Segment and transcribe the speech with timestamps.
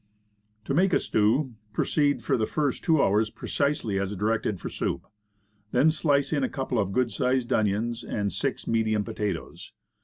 [0.65, 5.05] To make a stew, proceed for the first two hours precisely as directed for soup;
[5.73, 9.73] then slice in a couple of good sized onions and six medium potatoes.